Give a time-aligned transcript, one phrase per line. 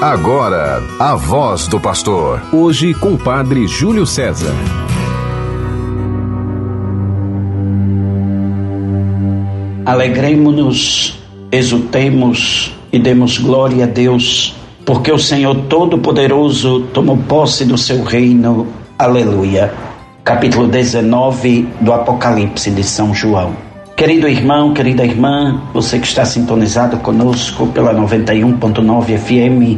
[0.00, 2.40] Agora, a voz do pastor.
[2.52, 4.54] Hoje com o padre Júlio César.
[9.84, 11.18] Alegremos-nos,
[11.50, 14.54] exultemos e demos glória a Deus,
[14.86, 18.68] porque o Senhor Todo-Poderoso tomou posse do seu reino.
[18.96, 19.74] Aleluia.
[20.22, 23.67] Capítulo 19 do Apocalipse de São João.
[23.98, 29.76] Querido irmão, querida irmã, você que está sintonizado conosco pela 91.9 FM,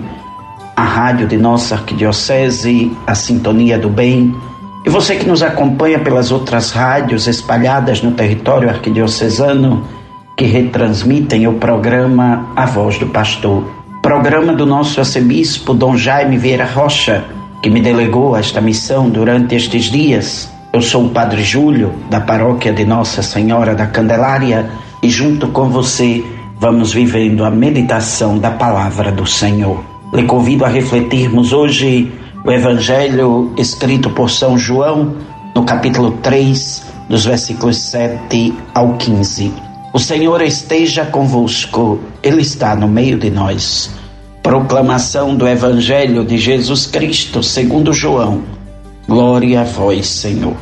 [0.77, 4.37] a rádio de nossa arquidiocese, a Sintonia do Bem,
[4.85, 9.89] e você que nos acompanha pelas outras rádios espalhadas no território arquidiocesano,
[10.37, 13.65] que retransmitem o programa A Voz do Pastor.
[14.03, 17.25] Programa do nosso arcebispo Dom Jaime Vieira Rocha,
[17.63, 20.60] que me delegou esta missão durante estes dias.
[20.73, 24.71] Eu sou o Padre Júlio, da paróquia de Nossa Senhora da Candelária,
[25.03, 26.25] e junto com você
[26.61, 29.83] vamos vivendo a meditação da palavra do Senhor.
[30.15, 32.13] Lhe convido a refletirmos hoje
[32.45, 35.17] o Evangelho escrito por São João,
[35.57, 39.53] no capítulo 3, dos versículos 7 ao 15.
[39.93, 43.91] O Senhor esteja convosco, Ele está no meio de nós.
[44.41, 48.60] Proclamação do Evangelho de Jesus Cristo segundo João.
[49.11, 50.57] Glória a vós, Senhor.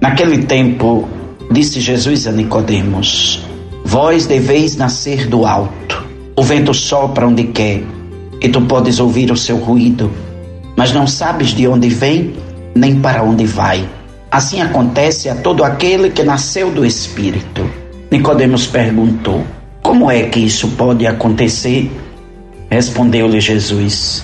[0.00, 1.08] Naquele tempo,
[1.50, 3.42] disse Jesus a Nicodemos:
[3.84, 6.06] Vós deveis nascer do alto.
[6.36, 7.82] O vento sopra onde quer,
[8.40, 10.12] e tu podes ouvir o seu ruído,
[10.76, 12.34] mas não sabes de onde vem
[12.72, 13.84] nem para onde vai.
[14.30, 17.68] Assim acontece a todo aquele que nasceu do Espírito.
[18.12, 19.42] Nicodemos perguntou:
[19.82, 21.90] Como é que isso pode acontecer?
[22.70, 24.22] Respondeu-lhe Jesus: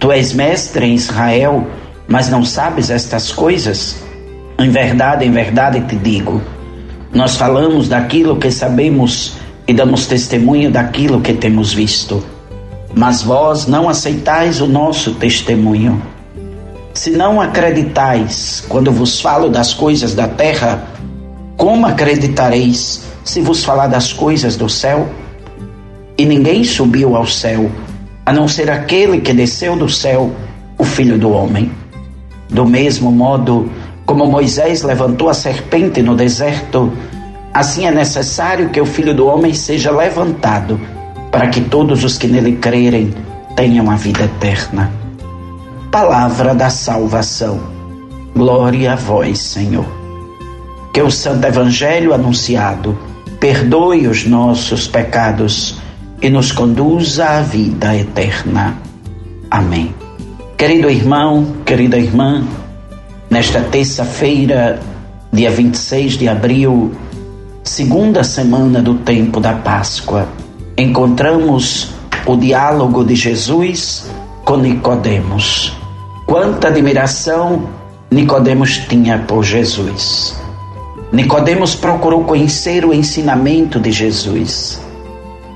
[0.00, 1.64] Tu és mestre em Israel,
[2.08, 3.96] mas não sabes estas coisas?
[4.58, 6.40] Em verdade, em verdade te digo:
[7.12, 12.24] nós falamos daquilo que sabemos e damos testemunho daquilo que temos visto.
[12.94, 16.00] Mas vós não aceitais o nosso testemunho.
[16.92, 20.84] Se não acreditais quando vos falo das coisas da terra,
[21.56, 25.08] como acreditareis se vos falar das coisas do céu?
[26.16, 27.70] E ninguém subiu ao céu,
[28.24, 30.30] a não ser aquele que desceu do céu,
[30.78, 31.72] o Filho do Homem.
[32.54, 33.68] Do mesmo modo
[34.06, 36.92] como Moisés levantou a serpente no deserto,
[37.52, 40.80] assim é necessário que o Filho do Homem seja levantado,
[41.32, 43.12] para que todos os que nele crerem
[43.56, 44.88] tenham a vida eterna.
[45.90, 47.60] Palavra da salvação.
[48.36, 49.86] Glória a vós, Senhor.
[50.92, 52.96] Que o Santo Evangelho anunciado
[53.40, 55.80] perdoe os nossos pecados
[56.22, 58.78] e nos conduza à vida eterna.
[59.50, 60.03] Amém.
[60.56, 62.46] Querido irmão, querida irmã,
[63.28, 64.80] nesta terça-feira,
[65.32, 66.94] dia 26 de abril,
[67.64, 70.28] segunda semana do tempo da Páscoa,
[70.78, 71.92] encontramos
[72.24, 74.08] o diálogo de Jesus
[74.44, 75.76] com Nicodemos.
[76.24, 77.68] Quanta admiração
[78.08, 80.40] Nicodemos tinha por Jesus.
[81.12, 84.80] Nicodemos procurou conhecer o ensinamento de Jesus.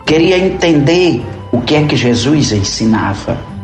[0.04, 3.57] Queria entender o que é que Jesus ensinava.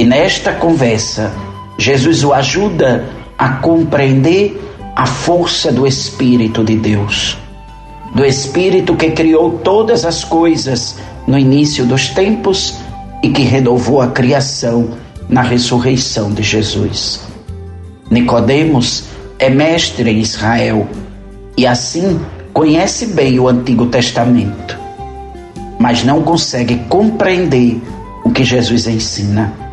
[0.00, 1.30] E nesta conversa,
[1.76, 3.04] Jesus o ajuda
[3.36, 4.58] a compreender
[4.96, 7.36] a força do Espírito de Deus,
[8.14, 10.96] do Espírito que criou todas as coisas
[11.26, 12.78] no início dos tempos
[13.22, 14.88] e que renovou a criação
[15.28, 17.20] na ressurreição de Jesus.
[18.10, 19.04] Nicodemos
[19.38, 20.88] é mestre em Israel
[21.58, 22.18] e assim
[22.54, 24.78] conhece bem o Antigo Testamento,
[25.78, 27.82] mas não consegue compreender
[28.24, 29.68] o que Jesus ensina.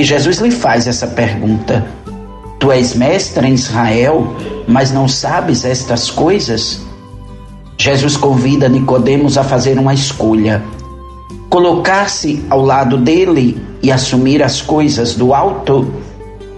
[0.00, 1.84] E Jesus lhe faz essa pergunta:
[2.58, 4.34] Tu és mestre em Israel,
[4.66, 6.80] mas não sabes estas coisas?
[7.76, 10.62] Jesus convida Nicodemos a fazer uma escolha:
[11.50, 15.92] colocar-se ao lado dele e assumir as coisas do alto,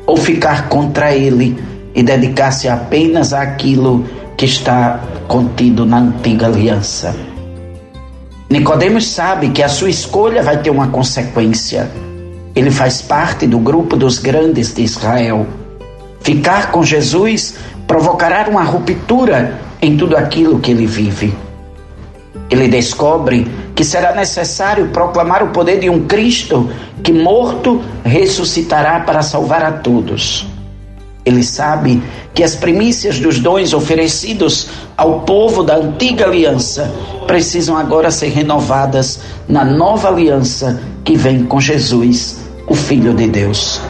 [0.06, 1.60] ou ficar contra ele
[1.97, 4.04] e dedicar-se apenas àquilo
[4.36, 7.12] que está contido na antiga aliança.
[8.48, 11.91] Nicodemos sabe que a sua escolha vai ter uma consequência.
[12.54, 15.46] Ele faz parte do grupo dos grandes de Israel.
[16.20, 17.54] Ficar com Jesus
[17.87, 21.34] provocará uma ruptura em tudo aquilo que ele vive.
[22.50, 26.70] Ele descobre que será necessário proclamar o poder de um Cristo
[27.02, 30.46] que, morto, ressuscitará para salvar a todos.
[31.25, 32.02] Ele sabe
[32.34, 36.93] que as primícias dos dons oferecidos ao povo da antiga aliança
[37.26, 43.81] precisam agora ser renovadas na nova aliança que vem com Jesus, o Filho de Deus.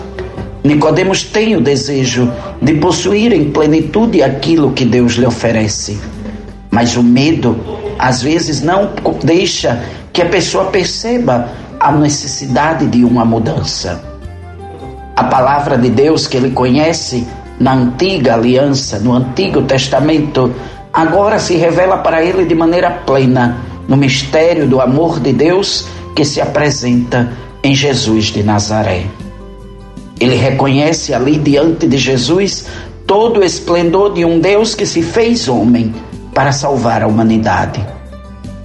[0.64, 5.98] Nicodemos tem o desejo de possuir em plenitude aquilo que Deus lhe oferece.
[6.70, 7.58] Mas o medo
[7.98, 8.90] às vezes não
[9.22, 9.82] deixa
[10.12, 11.48] que a pessoa perceba
[11.80, 14.02] a necessidade de uma mudança.
[15.16, 17.26] A palavra de Deus que ele conhece
[17.58, 20.52] na antiga aliança, no Antigo Testamento,
[20.92, 23.58] agora se revela para ele de maneira plena
[23.88, 29.06] no mistério do amor de Deus que se apresenta em Jesus de Nazaré.
[30.18, 32.66] Ele reconhece ali diante de Jesus
[33.06, 35.94] todo o esplendor de um Deus que se fez homem
[36.34, 37.84] para salvar a humanidade.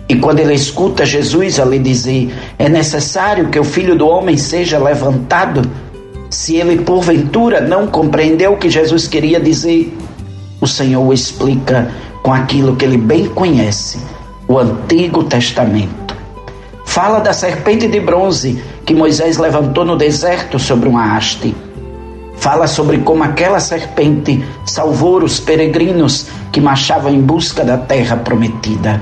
[0.10, 4.80] E quando ele escuta Jesus ali dizer: É necessário que o filho do homem seja
[4.80, 5.62] levantado,
[6.30, 9.96] se ele porventura não compreendeu o que Jesus queria dizer,
[10.62, 11.92] o Senhor o explica
[12.24, 14.00] com aquilo que ele bem conhece,
[14.48, 16.16] o Antigo Testamento.
[16.86, 21.54] Fala da serpente de bronze que Moisés levantou no deserto sobre uma haste.
[22.38, 29.02] Fala sobre como aquela serpente salvou os peregrinos que marchavam em busca da terra prometida.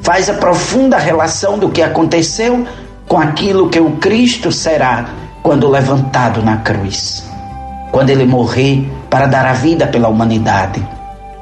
[0.00, 2.66] Faz a profunda relação do que aconteceu
[3.06, 5.04] com aquilo que o Cristo será
[5.42, 7.28] quando levantado na cruz.
[7.92, 10.82] Quando ele morrer para dar a vida pela humanidade.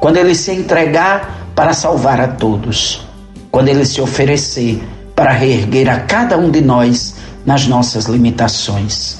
[0.01, 3.07] Quando ele se entregar para salvar a todos.
[3.53, 4.83] Quando ele se oferecer
[5.15, 9.19] para reerguer a cada um de nós nas nossas limitações.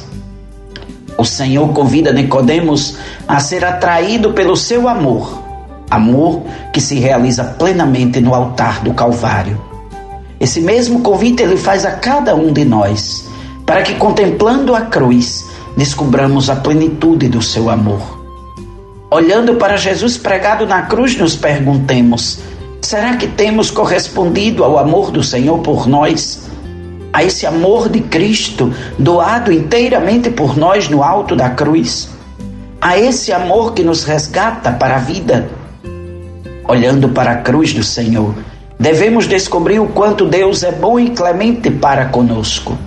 [1.17, 2.97] O Senhor convida Nicodemos
[3.29, 5.43] a ser atraído pelo seu amor,
[5.91, 6.43] amor
[6.73, 9.61] que se realiza plenamente no altar do Calvário.
[10.41, 13.29] Esse mesmo convite ele faz a cada um de nós
[13.67, 15.47] para que contemplando a cruz
[15.77, 18.21] descubramos a plenitude do seu amor.
[19.11, 22.41] Olhando para Jesus pregado na cruz, nos perguntemos:
[22.81, 26.51] será que temos correspondido ao amor do Senhor por nós?
[27.13, 32.09] A esse amor de Cristo doado inteiramente por nós no alto da cruz?
[32.81, 35.49] A esse amor que nos resgata para a vida?
[36.67, 38.35] Olhando para a cruz do Senhor,
[38.79, 42.79] devemos descobrir o quanto Deus é bom e clemente para conosco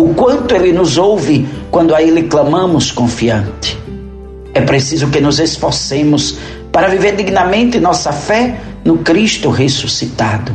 [0.00, 3.76] o quanto Ele nos ouve quando a Ele clamamos confiante.
[4.54, 6.38] É preciso que nos esforcemos
[6.70, 10.52] para viver dignamente nossa fé no Cristo ressuscitado.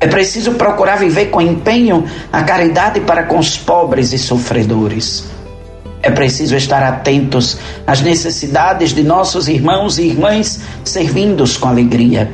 [0.00, 5.26] É preciso procurar viver com empenho a caridade para com os pobres e sofredores.
[6.02, 12.32] É preciso estar atentos às necessidades de nossos irmãos e irmãs, servindo-os com alegria.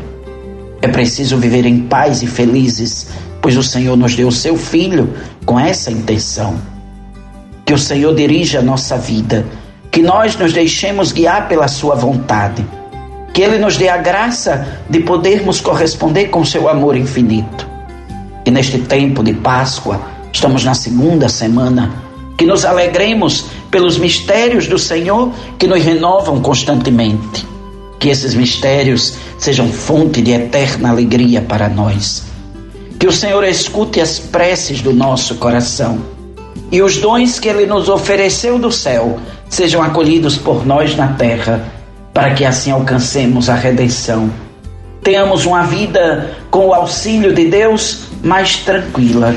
[0.80, 3.08] É preciso viver em paz e felizes
[3.46, 5.14] pois o Senhor nos deu o seu Filho
[5.44, 6.60] com essa intenção.
[7.64, 9.46] Que o Senhor dirija a nossa vida,
[9.88, 12.66] que nós nos deixemos guiar pela Sua vontade,
[13.36, 17.68] que Ele nos dê a graça de podermos corresponder com seu amor infinito.
[18.46, 20.00] E neste tempo de Páscoa,
[20.32, 21.92] estamos na segunda semana,
[22.38, 27.46] que nos alegremos pelos mistérios do Senhor que nos renovam constantemente.
[28.00, 32.24] Que esses mistérios sejam fonte de eterna alegria para nós
[32.98, 35.98] que o Senhor escute as preces do nosso coração
[36.72, 39.18] e os dons que Ele nos ofereceu do céu
[39.50, 41.75] sejam acolhidos por nós na terra,
[42.16, 44.30] para que assim alcancemos a redenção.
[45.02, 49.36] Tenhamos uma vida com o auxílio de Deus mais tranquila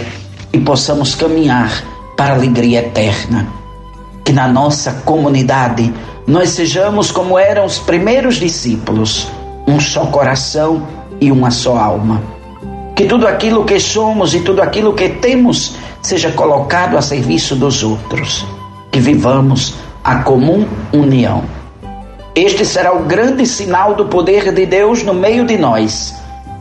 [0.53, 1.83] e possamos caminhar
[2.15, 3.45] para a alegria eterna.
[4.23, 5.93] Que na nossa comunidade
[6.25, 9.27] nós sejamos como eram os primeiros discípulos,
[9.67, 10.87] um só coração
[11.19, 12.39] e uma só alma
[12.95, 17.81] que tudo aquilo que somos e tudo aquilo que temos seja colocado a serviço dos
[17.81, 18.45] outros.
[18.89, 21.58] Que vivamos a comum união.
[22.35, 26.15] Este será o grande sinal do poder de Deus no meio de nós.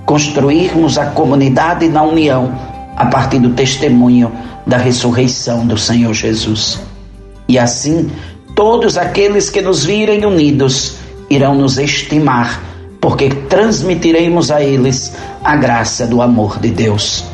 [0.04, 2.52] Construirmos a comunidade na união
[2.96, 4.32] a partir do testemunho
[4.66, 6.80] da ressurreição do Senhor Jesus.
[7.48, 8.10] E assim,
[8.54, 10.96] todos aqueles que nos virem unidos
[11.30, 12.68] irão nos estimar
[13.00, 17.24] porque transmitiremos a eles a graça do amor de Deus.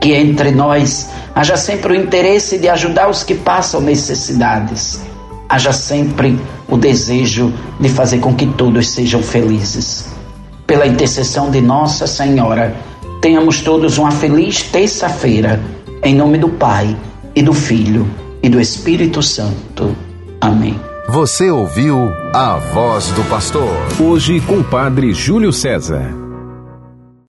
[0.00, 5.00] Que entre nós haja sempre o interesse de ajudar os que passam necessidades,
[5.48, 6.38] haja sempre
[6.72, 10.06] o desejo de fazer com que todos sejam felizes.
[10.66, 12.74] Pela intercessão de Nossa Senhora,
[13.20, 15.60] tenhamos todos uma feliz terça-feira,
[16.02, 16.96] em nome do Pai,
[17.36, 18.08] e do Filho,
[18.42, 19.94] e do Espírito Santo.
[20.40, 20.80] Amém.
[21.10, 23.76] Você ouviu a voz do pastor.
[24.00, 26.21] Hoje com o Padre Júlio César.